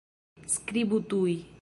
Skribu 0.55 1.01
tuj. 1.13 1.41